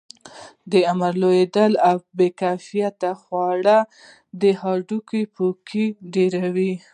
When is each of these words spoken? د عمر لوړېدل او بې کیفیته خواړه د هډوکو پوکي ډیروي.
د 0.71 0.73
عمر 0.89 1.13
لوړېدل 1.21 1.71
او 1.89 1.95
بې 2.17 2.27
کیفیته 2.41 3.11
خواړه 3.21 3.77
د 4.41 4.43
هډوکو 4.61 5.19
پوکي 5.35 5.85
ډیروي. 6.13 6.73